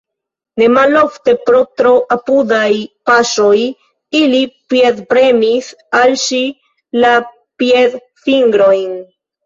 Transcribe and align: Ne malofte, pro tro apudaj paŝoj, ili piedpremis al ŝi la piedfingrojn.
Ne 0.59 0.69
malofte, 0.77 1.35
pro 1.49 1.59
tro 1.81 1.91
apudaj 2.15 2.71
paŝoj, 3.11 3.53
ili 4.23 4.41
piedpremis 4.75 5.71
al 6.03 6.19
ŝi 6.27 6.45
la 7.07 7.17
piedfingrojn. 7.63 9.03